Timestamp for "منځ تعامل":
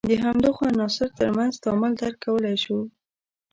1.37-1.91